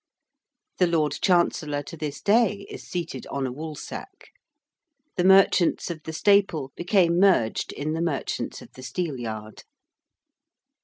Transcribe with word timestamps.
The 0.79 0.87
Lord 0.87 1.19
Chancellor, 1.21 1.83
to 1.83 1.95
this 1.95 2.23
day, 2.23 2.65
is 2.71 2.87
seated 2.89 3.27
on 3.27 3.45
a 3.45 3.51
Woolsack. 3.51 4.29
The 5.15 5.23
Merchants 5.23 5.91
of 5.91 6.01
the 6.05 6.11
Staple 6.11 6.71
became 6.75 7.19
merged 7.19 7.71
in 7.71 7.93
the 7.93 8.01
Merchants 8.01 8.63
of 8.63 8.71
the 8.73 8.81
Steelyard. 8.81 9.61